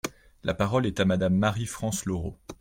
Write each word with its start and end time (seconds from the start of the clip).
La 0.41 0.55
parole 0.55 0.87
est 0.87 0.99
à 0.99 1.05
Madame 1.05 1.35
Marie-France 1.37 2.05
Lorho. 2.05 2.35